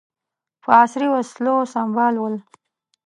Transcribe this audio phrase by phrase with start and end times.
[0.63, 2.35] په عصري وسلو سمبال ول.